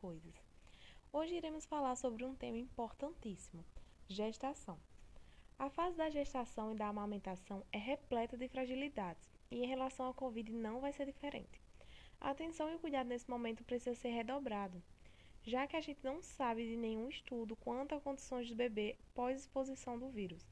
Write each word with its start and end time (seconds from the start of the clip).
coisas. 0.00 0.34
Hoje 1.12 1.34
iremos 1.34 1.66
falar 1.66 1.94
sobre 1.94 2.24
um 2.24 2.34
tema 2.34 2.56
importantíssimo: 2.56 3.64
gestação. 4.08 4.78
A 5.58 5.68
fase 5.68 5.96
da 5.96 6.08
gestação 6.08 6.72
e 6.72 6.74
da 6.74 6.88
amamentação 6.88 7.62
é 7.70 7.78
repleta 7.78 8.36
de 8.36 8.48
fragilidades 8.48 9.30
e 9.50 9.62
em 9.62 9.66
relação 9.66 10.08
à 10.08 10.14
Covid 10.14 10.50
não 10.52 10.80
vai 10.80 10.92
ser 10.92 11.04
diferente. 11.04 11.60
A 12.18 12.30
atenção 12.30 12.70
e 12.70 12.76
o 12.76 12.78
cuidado 12.78 13.08
nesse 13.08 13.28
momento 13.28 13.62
precisa 13.64 13.94
ser 13.94 14.08
redobrado, 14.08 14.82
já 15.42 15.66
que 15.66 15.76
a 15.76 15.80
gente 15.80 16.02
não 16.02 16.22
sabe 16.22 16.66
de 16.66 16.76
nenhum 16.76 17.08
estudo 17.08 17.56
quanto 17.56 17.94
a 17.94 18.00
condições 18.00 18.48
do 18.48 18.56
bebê 18.56 18.96
pós-exposição 19.14 19.98
do 19.98 20.08
vírus, 20.08 20.46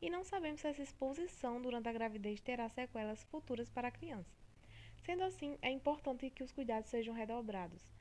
e 0.00 0.08
não 0.08 0.24
sabemos 0.24 0.60
se 0.60 0.68
essa 0.68 0.82
exposição 0.82 1.60
durante 1.60 1.88
a 1.88 1.92
gravidez 1.92 2.40
terá 2.40 2.68
sequelas 2.68 3.22
futuras 3.24 3.70
para 3.70 3.88
a 3.88 3.92
criança. 3.92 4.34
Sendo 5.04 5.24
assim, 5.24 5.58
é 5.60 5.70
importante 5.70 6.30
que 6.30 6.42
os 6.42 6.52
cuidados 6.52 6.88
sejam 6.88 7.14
redobrados, 7.14 7.93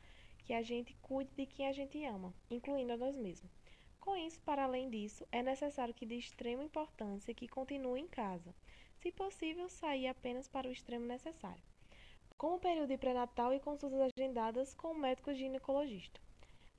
que 0.44 0.54
a 0.54 0.62
gente 0.62 0.96
cuide 1.02 1.32
de 1.36 1.46
quem 1.46 1.68
a 1.68 1.72
gente 1.72 2.04
ama, 2.06 2.34
incluindo 2.50 2.94
a 2.94 2.98
nós 2.98 3.16
mesmos. 3.16 3.52
Com 4.00 4.16
isso, 4.16 4.40
para 4.42 4.64
além 4.64 4.90
disso, 4.90 5.26
é 5.32 5.42
necessário 5.42 5.94
que 5.94 6.06
de 6.06 6.16
extrema 6.16 6.64
importância 6.64 7.34
que 7.34 7.48
continue 7.48 8.02
em 8.02 8.08
casa, 8.08 8.54
se 9.00 9.12
possível 9.12 9.70
sair 9.70 10.08
apenas 10.08 10.48
para 10.48 10.68
o 10.68 10.72
extremo 10.72 11.06
necessário, 11.06 11.64
com 12.38 12.56
o 12.56 12.60
período 12.60 12.90
de 12.90 12.98
pré-natal 12.98 13.54
e 13.54 13.60
consultas 13.60 14.12
agendadas 14.18 14.74
com 14.74 14.92
o 14.92 15.00
médico 15.00 15.34
ginecologista. 15.34 16.20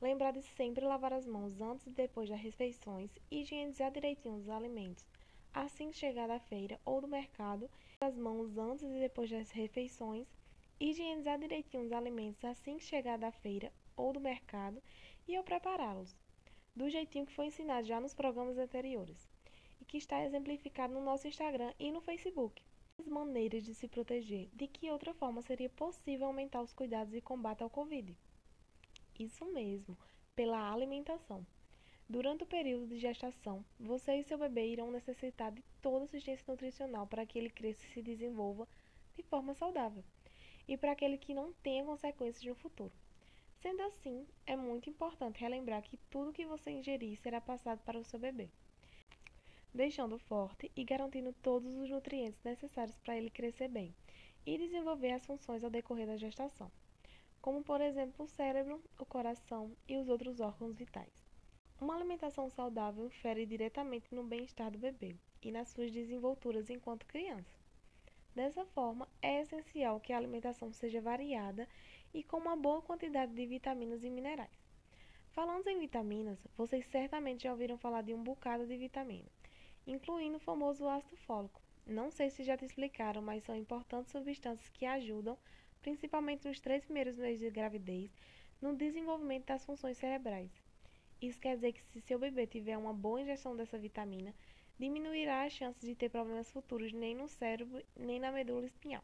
Lembrar 0.01 0.33
de 0.33 0.43
sempre 0.43 0.85
lavar 0.85 1.13
as 1.13 1.27
mãos 1.27 1.61
antes 1.61 1.87
e 1.87 1.91
depois 1.91 2.29
das 2.29 2.41
refeições, 2.41 3.11
higienizar 3.31 3.91
direitinho 3.91 4.37
os 4.37 4.49
alimentos 4.49 5.05
assim 5.55 5.91
que 5.91 5.97
chegar 5.97 6.27
da 6.27 6.41
feira 6.41 6.81
ou 6.85 7.01
do 7.01 7.07
mercado, 7.07 7.71
as 8.01 8.17
mãos 8.17 8.59
antes 8.59 8.83
e 8.83 8.99
depois 8.99 9.31
das 9.31 9.51
refeições, 9.53 10.27
higienizar 10.81 11.39
direitinho 11.39 11.85
os 11.85 11.93
alimentos 11.93 12.45
assim 12.45 12.77
que 12.77 12.85
chegar 12.85 13.17
da 13.17 13.31
feira 13.31 13.73
ou 13.97 14.13
do 14.13 14.21
mercado 14.21 14.83
e 15.27 15.37
ao 15.37 15.45
prepará-los, 15.45 16.17
do 16.75 16.91
jeitinho 16.91 17.27
que 17.27 17.33
foi 17.33 17.47
ensinado 17.47 17.87
já 17.87 18.01
nos 18.01 18.15
programas 18.15 18.59
anteriores 18.59 19.29
e 19.81 19.85
que 19.85 19.97
está 19.97 20.25
exemplificado 20.25 20.93
no 20.93 21.01
nosso 21.01 21.29
Instagram 21.29 21.73
e 21.79 21.93
no 21.93 22.01
Facebook. 22.01 22.63
As 22.99 23.09
maneiras 23.09 23.65
de 23.65 23.75
se 23.75 23.89
proteger, 23.89 24.49
de 24.53 24.69
que 24.69 24.91
outra 24.91 25.15
forma 25.15 25.43
seria 25.43 25.69
possível 25.69 26.27
aumentar 26.27 26.63
os 26.63 26.73
cuidados 26.73 27.15
e 27.15 27.21
combate 27.21 27.63
ao 27.63 27.71
Covid? 27.71 28.17
Isso 29.19 29.45
mesmo, 29.47 29.97
pela 30.35 30.73
alimentação. 30.73 31.45
Durante 32.09 32.45
o 32.45 32.47
período 32.47 32.87
de 32.87 32.99
gestação, 32.99 33.65
você 33.81 34.17
e 34.17 34.25
seu 34.25 34.39
bebê 34.39 34.67
irão 34.67 34.91
necessitar 34.91 35.51
de 35.51 35.63
toda 35.81 36.05
assistência 36.05 36.45
nutricional 36.47 37.07
para 37.07 37.25
que 37.25 37.39
ele 37.39 37.51
cresça 37.51 37.85
e 37.87 37.91
se 37.91 38.03
desenvolva 38.03 38.69
de 39.17 39.23
forma 39.23 39.55
saudável 39.55 40.05
e 40.67 40.77
para 40.77 40.93
aquele 40.93 41.19
que 41.19 41.35
não 41.35 41.53
tenha 41.55 41.85
consequências 41.85 42.45
no 42.45 42.55
futuro. 42.55 42.93
Sendo 43.61 43.83
assim, 43.83 44.27
é 44.47 44.57
muito 44.57 44.91
importante 44.91 45.41
relembrar 45.41 45.83
que 45.83 45.97
tudo 46.11 46.33
que 46.33 46.45
você 46.45 46.71
ingerir 46.71 47.19
será 47.19 47.41
passado 47.41 47.81
para 47.85 47.99
o 47.99 48.05
seu 48.05 48.19
bebê, 48.19 48.49
deixando 49.73 50.19
forte 50.19 50.71
e 50.77 50.85
garantindo 50.85 51.33
todos 51.43 51.75
os 51.77 51.89
nutrientes 51.89 52.43
necessários 52.43 52.97
para 52.99 53.17
ele 53.17 53.31
crescer 53.31 53.69
bem 53.69 53.95
e 54.45 54.59
desenvolver 54.59 55.13
as 55.13 55.25
funções 55.25 55.65
ao 55.65 55.71
decorrer 55.71 56.07
da 56.07 56.17
gestação 56.17 56.71
como 57.45 57.63
por 57.63 57.83
exemplo 57.83 58.25
o 58.25 58.29
cérebro, 58.29 58.83
o 58.99 59.05
coração 59.05 59.71
e 59.87 59.99
os 59.99 60.09
outros 60.09 60.41
órgãos 60.41 60.75
vitais. 60.75 61.13
Uma 61.79 61.95
alimentação 61.95 62.49
saudável 62.49 63.05
infere 63.05 63.45
diretamente 63.45 64.15
no 64.15 64.25
bem-estar 64.25 64.71
do 64.71 64.79
bebê 64.79 65.15
e 65.43 65.53
nas 65.53 65.69
suas 65.69 65.93
desenvolturas 65.93 66.71
enquanto 66.71 67.05
criança. 67.05 67.55
Dessa 68.35 68.65
forma, 68.67 69.09
é 69.23 69.43
essencial 69.43 70.01
que 70.01 70.13
a 70.13 70.17
alimentação 70.17 70.73
seja 70.73 71.01
variada 71.01 71.69
e 72.13 72.23
com 72.23 72.39
uma 72.39 72.57
boa 72.57 72.83
quantidade 72.83 73.33
de 73.33 73.47
vitaminas 73.47 74.03
e 74.03 74.11
minerais. 74.11 74.51
Falando 75.31 75.69
em 75.69 75.79
vitaminas, 75.79 76.45
vocês 76.57 76.85
certamente 76.87 77.45
já 77.45 77.53
ouviram 77.53 77.79
falar 77.79 78.03
de 78.03 78.13
um 78.13 78.23
bocado 78.23 78.67
de 78.67 78.77
vitamina, 78.77 79.29
incluindo 79.87 80.37
o 80.37 80.41
famoso 80.41 80.89
ácido 80.89 81.17
fólico. 81.17 81.63
Não 81.87 82.11
sei 82.11 82.31
se 82.31 82.43
já 82.43 82.57
te 82.57 82.65
explicaram, 82.65 83.23
mas 83.23 83.45
são 83.45 83.55
importantes 83.55 84.11
substâncias 84.11 84.69
que 84.71 84.87
ajudam 84.87 85.39
principalmente 85.85 86.49
nos 86.49 86.59
três 86.59 86.83
primeiros 86.83 87.19
meses 87.19 87.41
de 87.41 87.51
gravidez, 87.51 88.11
no 88.61 88.75
desenvolvimento 88.75 89.47
das 89.47 89.65
funções 89.65 89.99
cerebrais. 89.99 90.51
Isso 91.21 91.39
quer 91.39 91.57
dizer 91.57 91.73
que 91.73 91.83
se 91.83 92.01
seu 92.01 92.19
bebê 92.19 92.47
tiver 92.47 92.79
uma 92.79 92.93
boa 92.93 93.21
injeção 93.21 93.55
dessa 93.55 93.79
vitamina, 93.79 94.35
diminuirá 94.79 95.45
as 95.45 95.53
chances 95.53 95.83
de 95.89 95.95
ter 95.95 96.09
problemas 96.09 96.51
futuros 96.51 96.93
nem 96.93 97.15
no 97.15 97.29
cérebro 97.29 97.85
nem 97.97 98.19
na 98.19 98.33
medula 98.33 98.67
espinhal. 98.67 99.03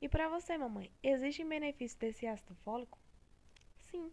E 0.00 0.08
para 0.08 0.28
você, 0.28 0.56
mamãe, 0.56 0.90
existe 1.02 1.44
benefício 1.44 1.98
desse 1.98 2.26
ácido 2.26 2.54
fólico? 2.56 2.98
Sim, 3.90 4.12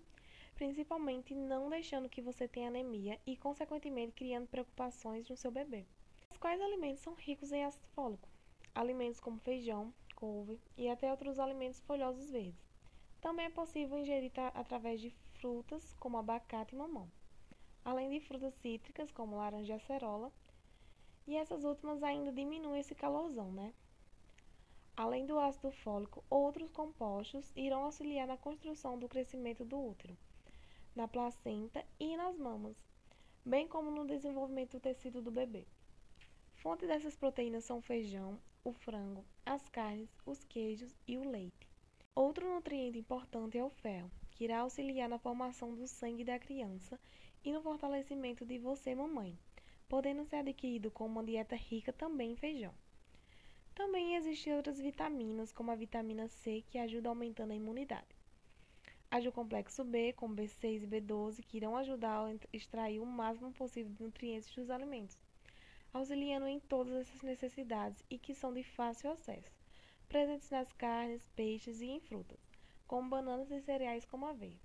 principalmente 0.56 1.36
não 1.36 1.70
deixando 1.70 2.10
que 2.10 2.22
você 2.22 2.48
tenha 2.48 2.70
anemia 2.70 3.20
e, 3.26 3.38
consequentemente, 3.38 4.14
criando 4.14 4.48
preocupações 4.48 5.30
no 5.30 5.38
seu 5.38 5.52
bebê. 5.52 5.86
Mas 6.30 6.40
quais 6.40 6.60
alimentos 6.60 7.02
são 7.02 7.14
ricos 7.14 7.52
em 7.52 7.64
ácido 7.64 7.88
fólico? 7.90 8.28
Alimentos 8.74 9.20
como 9.20 9.40
feijão, 9.40 9.94
couve 10.16 10.60
e 10.76 10.90
até 10.90 11.12
outros 11.12 11.38
alimentos 11.38 11.82
folhosos 11.82 12.32
verdes. 12.32 12.66
Também 13.22 13.46
é 13.46 13.50
possível 13.50 13.98
ingerir 13.98 14.32
através 14.54 15.00
de 15.00 15.12
frutas 15.40 15.94
como 16.00 16.18
abacate 16.18 16.74
e 16.74 16.78
mamão, 16.78 17.12
além 17.84 18.10
de 18.10 18.20
frutas 18.20 18.54
cítricas 18.56 19.12
como 19.12 19.38
laranja 19.38 19.74
e 19.74 19.76
acerola. 19.76 20.32
E 21.28 21.36
essas 21.36 21.64
últimas 21.64 22.04
ainda 22.04 22.32
diminuem 22.32 22.80
esse 22.80 22.94
calorzão, 22.94 23.52
né? 23.52 23.74
Além 24.96 25.26
do 25.26 25.38
ácido 25.38 25.72
fólico, 25.72 26.24
outros 26.30 26.72
compostos 26.72 27.52
irão 27.56 27.84
auxiliar 27.84 28.28
na 28.28 28.38
construção 28.38 28.98
do 28.98 29.10
crescimento 29.10 29.66
do 29.66 29.78
útero, 29.78 30.18
na 30.96 31.08
placenta 31.08 31.86
e 32.00 32.16
nas 32.16 32.38
mamas, 32.38 32.78
bem 33.46 33.68
como 33.68 33.92
no 33.92 34.08
desenvolvimento 34.08 34.74
do 34.74 34.80
tecido 34.80 35.22
do 35.22 35.32
bebê. 35.32 35.66
Fonte 36.54 36.88
dessas 36.88 37.16
proteínas 37.16 37.66
são 37.66 37.80
o 37.80 37.82
feijão, 37.82 38.40
o 38.64 38.72
frango, 38.72 39.26
as 39.46 39.68
carnes, 39.70 40.10
os 40.26 40.44
queijos 40.46 40.96
e 41.08 41.18
o 41.18 41.30
leite. 41.30 41.68
Outro 42.16 42.48
nutriente 42.48 42.98
importante 42.98 43.58
é 43.58 43.64
o 43.64 43.70
ferro, 43.70 44.10
que 44.32 44.46
irá 44.46 44.60
auxiliar 44.60 45.10
na 45.10 45.20
formação 45.20 45.76
do 45.76 45.88
sangue 45.88 46.24
da 46.24 46.40
criança 46.40 46.98
e 47.44 47.52
no 47.52 47.62
fortalecimento 47.62 48.46
de 48.46 48.58
você, 48.58 48.96
mamãe, 48.96 49.38
podendo 49.88 50.26
ser 50.26 50.38
adquirido 50.38 50.92
com 50.92 51.06
uma 51.06 51.24
dieta 51.24 51.56
rica 51.56 51.94
também 51.94 52.32
em 52.32 52.36
feijão. 52.36 52.74
Também 53.74 54.16
existem 54.16 54.56
outras 54.56 54.80
vitaminas, 54.80 55.52
como 55.52 55.72
a 55.72 55.76
vitamina 55.76 56.28
C, 56.28 56.64
que 56.68 56.78
ajuda 56.78 57.10
aumentando 57.10 57.52
a 57.52 57.56
imunidade. 57.56 58.16
Há 59.12 59.20
o 59.20 59.32
complexo 59.32 59.84
B, 59.84 60.14
como 60.14 60.36
B6 60.36 60.84
e 60.84 60.88
B12, 60.88 61.44
que 61.44 61.58
irão 61.58 61.76
ajudar 61.78 62.26
a 62.26 62.36
extrair 62.52 63.00
o 63.00 63.06
máximo 63.06 63.52
possível 63.54 63.92
de 63.94 64.04
nutrientes 64.04 64.54
dos 64.54 64.70
alimentos 64.70 65.18
auxiliando 65.96 66.48
em 66.48 66.60
todas 66.60 66.94
essas 66.94 67.22
necessidades 67.22 68.04
e 68.10 68.20
que 68.20 68.36
são 68.36 68.54
de 68.54 68.64
fácil 68.64 69.12
acesso, 69.12 69.50
presentes 70.10 70.50
nas 70.50 70.72
carnes, 70.74 71.26
peixes 71.38 71.80
e 71.80 71.86
em 71.86 72.02
frutas, 72.02 72.38
como 72.86 73.10
bananas 73.10 73.50
e 73.50 73.62
cereais 73.62 74.04
como 74.04 74.26
aveia. 74.26 74.60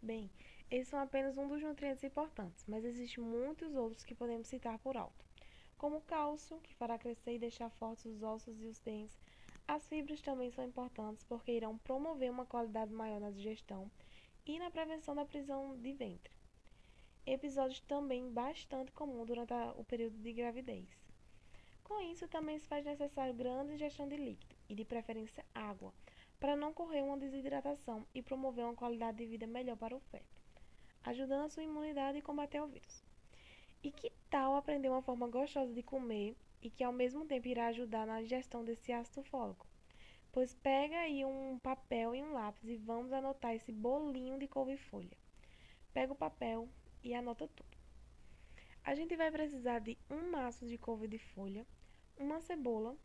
Bem, 0.00 0.30
esses 0.70 0.88
são 0.88 1.00
apenas 1.00 1.36
um 1.36 1.48
dos 1.48 1.62
nutrientes 1.62 2.04
importantes, 2.04 2.64
mas 2.68 2.84
existem 2.84 3.22
muitos 3.22 3.74
outros 3.74 4.04
que 4.04 4.14
podemos 4.14 4.46
citar 4.46 4.78
por 4.78 4.96
alto, 4.96 5.24
como 5.76 5.96
o 5.96 6.02
cálcio, 6.02 6.60
que 6.60 6.74
fará 6.74 6.98
crescer 6.98 7.34
e 7.34 7.38
deixar 7.38 7.70
fortes 7.70 8.04
os 8.04 8.22
ossos 8.22 8.60
e 8.60 8.66
os 8.66 8.78
dentes. 8.80 9.18
As 9.66 9.88
fibras 9.88 10.20
também 10.20 10.50
são 10.50 10.64
importantes 10.64 11.24
porque 11.24 11.52
irão 11.52 11.78
promover 11.78 12.30
uma 12.30 12.46
qualidade 12.46 12.92
maior 12.92 13.20
na 13.20 13.30
digestão 13.30 13.90
e 14.46 14.58
na 14.58 14.70
prevenção 14.70 15.14
da 15.14 15.24
prisão 15.24 15.76
de 15.76 15.92
ventre 15.92 16.40
episódios 17.26 17.80
também 17.80 18.30
bastante 18.32 18.90
comum 18.92 19.24
durante 19.24 19.52
a, 19.52 19.72
o 19.76 19.84
período 19.84 20.18
de 20.18 20.32
gravidez. 20.32 20.88
Com 21.84 22.00
isso, 22.00 22.28
também 22.28 22.58
se 22.58 22.66
faz 22.66 22.84
necessário 22.84 23.34
grande 23.34 23.74
ingestão 23.74 24.08
de 24.08 24.16
líquido 24.16 24.54
e, 24.68 24.74
de 24.74 24.84
preferência, 24.84 25.44
água, 25.54 25.92
para 26.38 26.56
não 26.56 26.72
correr 26.72 27.02
uma 27.02 27.16
desidratação 27.16 28.06
e 28.14 28.22
promover 28.22 28.64
uma 28.64 28.74
qualidade 28.74 29.18
de 29.18 29.26
vida 29.26 29.46
melhor 29.46 29.76
para 29.76 29.96
o 29.96 30.00
feto, 30.00 30.39
ajudando 31.04 31.44
a 31.44 31.48
sua 31.48 31.62
imunidade 31.62 32.18
e 32.18 32.22
combater 32.22 32.60
o 32.60 32.66
vírus. 32.66 33.04
E 33.82 33.90
que 33.90 34.12
tal 34.28 34.56
aprender 34.56 34.88
uma 34.88 35.02
forma 35.02 35.28
gostosa 35.28 35.72
de 35.72 35.82
comer 35.82 36.36
e 36.62 36.70
que 36.70 36.84
ao 36.84 36.92
mesmo 36.92 37.24
tempo 37.24 37.48
irá 37.48 37.68
ajudar 37.68 38.06
na 38.06 38.20
digestão 38.20 38.64
desse 38.64 38.92
ácido 38.92 39.22
fólico? 39.22 39.66
Pois 40.32 40.54
pega 40.54 40.98
aí 40.98 41.24
um 41.24 41.58
papel 41.58 42.14
e 42.14 42.22
um 42.22 42.32
lápis 42.32 42.68
e 42.68 42.76
vamos 42.76 43.12
anotar 43.12 43.54
esse 43.54 43.72
bolinho 43.72 44.38
de 44.38 44.46
couve-folha. 44.46 45.16
Pega 45.92 46.12
o 46.12 46.16
papel, 46.16 46.68
e 47.02 47.14
anota 47.14 47.48
tudo. 47.48 47.78
A 48.84 48.94
gente 48.94 49.16
vai 49.16 49.30
precisar 49.30 49.78
de 49.80 49.96
um 50.10 50.30
maço 50.30 50.66
de 50.66 50.78
couve 50.78 51.06
de 51.08 51.18
folha, 51.18 51.66
uma 52.18 52.40
cebola, 52.40 52.96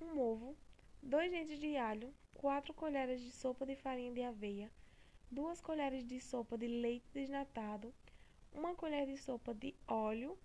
um 0.00 0.18
ovo, 0.18 0.56
dois 1.02 1.30
dentes 1.30 1.58
de 1.58 1.76
alho, 1.76 2.12
quatro 2.34 2.72
colheres 2.74 3.20
de 3.20 3.30
sopa 3.30 3.66
de 3.66 3.76
farinha 3.76 4.12
de 4.12 4.22
aveia, 4.22 4.70
duas 5.32 5.62
colheres 5.62 6.06
de 6.06 6.20
sopa 6.20 6.58
de 6.58 6.68
leite 6.68 7.08
desnatado, 7.14 7.94
uma 8.52 8.74
colher 8.74 9.06
de 9.06 9.16
sopa 9.16 9.54
de 9.54 9.74
óleo, 9.88 10.38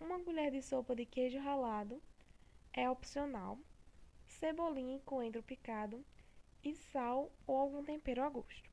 uma 0.00 0.18
colher 0.18 0.50
de 0.50 0.62
sopa 0.62 0.96
de 0.96 1.04
queijo 1.04 1.38
ralado, 1.38 2.02
é 2.72 2.88
opcional, 2.88 3.58
cebolinha 4.26 4.96
e 4.96 5.00
coentro 5.00 5.42
picado 5.42 6.02
e 6.62 6.74
sal 6.74 7.30
ou 7.46 7.58
algum 7.58 7.84
tempero 7.84 8.22
a 8.22 8.30
gosto. 8.30 8.70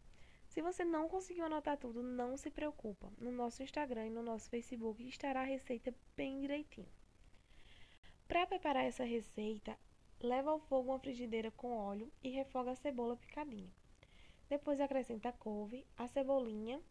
Se 0.48 0.62
você 0.62 0.86
não 0.86 1.10
conseguiu 1.10 1.44
anotar 1.44 1.78
tudo, 1.78 2.02
não 2.02 2.38
se 2.38 2.50
preocupa. 2.50 3.12
No 3.18 3.32
nosso 3.32 3.62
Instagram 3.62 4.08
e 4.08 4.10
no 4.10 4.24
nosso 4.24 4.50
Facebook 4.50 5.06
estará 5.06 5.42
a 5.42 5.46
receita 5.46 5.94
bem 6.16 6.40
direitinho. 6.40 6.88
Para 8.26 8.48
preparar 8.48 8.86
essa 8.86 9.04
receita, 9.04 9.78
leva 10.22 10.52
ao 10.52 10.60
fogo 10.60 10.92
uma 10.92 11.00
frigideira 11.00 11.52
com 11.52 11.78
óleo 11.78 12.10
e 12.24 12.30
refoga 12.30 12.72
a 12.72 12.76
cebola 12.76 13.18
picadinha. 13.18 13.81
Depois 14.52 14.82
acrescenta 14.82 15.30
a 15.30 15.32
couve, 15.32 15.86
a 15.98 16.10
cebolinha, 16.10 16.82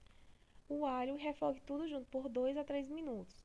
o 0.67 0.87
alho 0.87 1.19
e 1.19 1.23
refogue 1.23 1.61
tudo 1.61 1.87
junto 1.87 2.07
por 2.07 2.27
2 2.27 2.57
a 2.57 2.65
3 2.65 2.89
minutos. 2.89 3.45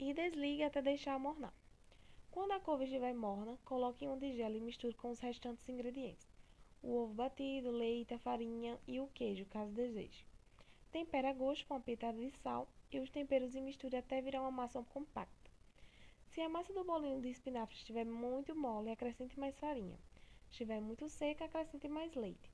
E 0.00 0.12
desligue 0.12 0.64
até 0.64 0.82
deixar 0.82 1.14
amornar. 1.14 1.54
Quando 2.32 2.50
a 2.50 2.58
couve 2.58 2.86
estiver 2.86 3.14
morna, 3.14 3.56
coloque 3.64 4.04
em 4.04 4.08
uma 4.08 4.18
tigela 4.18 4.56
e 4.56 4.60
misture 4.60 4.94
com 4.94 5.10
os 5.10 5.20
restantes 5.20 5.68
ingredientes 5.68 6.26
o 6.82 6.96
ovo 6.96 7.14
batido, 7.14 7.70
leite, 7.70 8.14
a 8.14 8.18
farinha 8.18 8.76
e 8.88 8.98
o 8.98 9.06
queijo, 9.14 9.46
caso 9.46 9.72
deseje. 9.72 10.26
Tempere 10.90 11.28
a 11.28 11.32
gosto 11.32 11.64
com 11.68 11.74
uma 11.74 11.80
pitada 11.80 12.18
de 12.18 12.32
sal 12.42 12.66
e 12.90 12.98
os 12.98 13.10
temperos 13.10 13.54
e 13.54 13.60
misture 13.60 13.96
até 13.96 14.20
virar 14.20 14.40
uma 14.40 14.50
massa 14.50 14.82
compacta. 14.92 15.50
Se 16.30 16.40
a 16.40 16.48
massa 16.48 16.72
do 16.72 16.82
bolinho 16.82 17.20
de 17.20 17.28
espinafre 17.28 17.76
estiver 17.76 18.04
muito 18.04 18.56
mole, 18.56 18.90
acrescente 18.90 19.38
mais 19.38 19.56
farinha. 19.60 19.96
Estiver 20.50 20.80
muito 20.80 21.08
seca, 21.08 21.44
acrescente 21.44 21.86
mais 21.86 22.12
leite. 22.16 22.51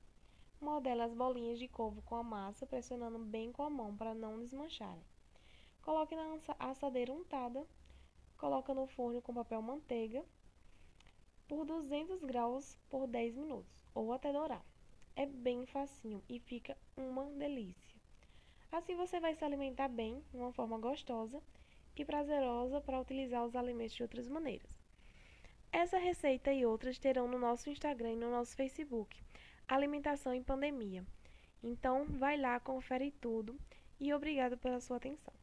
Modele 0.61 1.01
as 1.01 1.13
bolinhas 1.13 1.57
de 1.57 1.67
couve 1.67 2.01
com 2.01 2.15
a 2.15 2.23
massa, 2.23 2.67
pressionando 2.67 3.17
bem 3.17 3.51
com 3.51 3.63
a 3.63 3.69
mão 3.69 3.95
para 3.95 4.13
não 4.13 4.39
desmancharem. 4.39 5.03
Coloque 5.81 6.15
na 6.15 6.37
assadeira 6.59 7.13
untada, 7.13 7.65
coloque 8.37 8.73
no 8.73 8.85
forno 8.85 9.21
com 9.21 9.33
papel 9.33 9.61
manteiga 9.61 10.23
por 11.47 11.65
200 11.65 12.23
graus 12.23 12.77
por 12.89 13.07
10 13.07 13.35
minutos 13.35 13.85
ou 13.95 14.11
até 14.11 14.33
dourar. 14.33 14.63
É 15.15 15.25
bem 15.25 15.65
facinho 15.65 16.21
e 16.27 16.39
fica 16.39 16.77
uma 16.95 17.25
delícia. 17.31 17.95
Assim 18.71 18.95
você 18.95 19.19
vai 19.19 19.33
se 19.33 19.43
alimentar 19.43 19.87
bem, 19.87 20.23
de 20.29 20.37
uma 20.37 20.51
forma 20.51 20.77
gostosa 20.77 21.41
e 21.95 22.05
prazerosa 22.05 22.79
para 22.81 22.99
utilizar 22.99 23.45
os 23.45 23.55
alimentos 23.55 23.95
de 23.95 24.03
outras 24.03 24.27
maneiras. 24.27 24.69
Essa 25.71 25.97
receita 25.97 26.51
e 26.51 26.65
outras 26.65 26.99
terão 26.99 27.27
no 27.27 27.39
nosso 27.39 27.69
Instagram 27.69 28.13
e 28.13 28.15
no 28.15 28.29
nosso 28.29 28.55
Facebook, 28.55 29.21
Alimentação 29.75 30.33
em 30.33 30.43
Pandemia. 30.43 31.05
Então, 31.61 32.05
vai 32.05 32.37
lá, 32.37 32.59
confere 32.59 33.11
tudo 33.11 33.55
e 33.99 34.13
obrigado 34.13 34.57
pela 34.57 34.79
sua 34.81 34.97
atenção. 34.97 35.38